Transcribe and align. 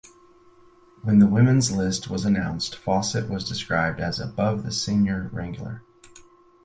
When 1.03 1.19
the 1.19 1.27
women's 1.27 1.71
list 1.71 2.09
was 2.09 2.25
announced 2.25 2.75
Fawcett 2.75 3.29
was 3.29 3.47
described 3.47 3.99
as 3.99 4.19
"above 4.19 4.63
the 4.63 4.71
senior 4.71 5.29
wrangler". 5.31 5.83